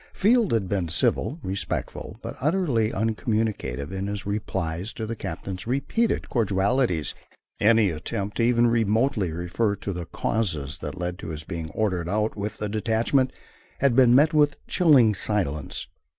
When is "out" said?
12.09-12.35